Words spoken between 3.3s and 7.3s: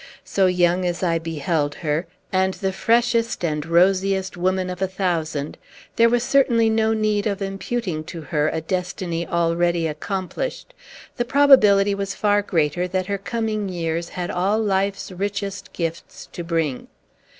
and rosiest woman of a thousand, there was certainly no need